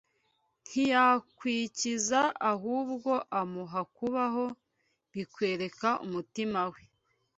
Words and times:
ntiyamwikiza 0.65 2.21
ahubwo 2.51 3.11
amuha 3.39 3.81
kubaho, 3.95 4.45
bikwereka 5.11 5.89
umutima 6.05 6.61
we.” 6.73 6.81